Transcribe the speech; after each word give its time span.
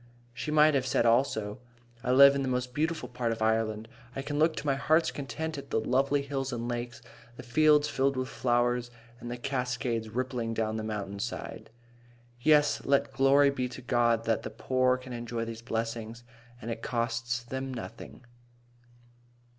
She 0.33 0.49
might 0.49 0.73
have 0.73 0.87
said, 0.87 1.05
also: 1.05 1.59
"I 2.03 2.09
live 2.11 2.33
in 2.33 2.41
the 2.41 2.47
most 2.47 2.73
beautiful 2.73 3.07
part 3.07 3.31
of 3.31 3.37
beautiful 3.37 3.53
Ireland. 3.55 3.87
I 4.15 4.23
can 4.23 4.39
look 4.39 4.55
to 4.55 4.65
my 4.65 4.73
heart's 4.73 5.11
content 5.11 5.59
at 5.59 5.69
the 5.69 5.79
lovely 5.79 6.23
hills 6.23 6.51
and 6.51 6.67
lakes, 6.67 7.03
the 7.37 7.43
fields 7.43 7.87
filled 7.87 8.17
with 8.17 8.27
flowers, 8.27 8.89
and 9.19 9.29
the 9.29 9.37
cascades 9.37 10.09
rippling 10.09 10.55
down 10.55 10.77
the 10.77 10.83
mountainsides." 10.83 11.69
Yes, 12.41 12.83
let 12.83 13.13
glory 13.13 13.51
be 13.51 13.69
to 13.69 13.83
God 13.83 14.25
that 14.25 14.41
the 14.41 14.49
poor 14.49 14.97
can 14.97 15.13
enjoy 15.13 15.45
these 15.45 15.61
blessings, 15.61 16.23
and 16.59 16.71
it 16.71 16.81
costs 16.81 17.43
them 17.43 17.71
nothing. 17.71 18.25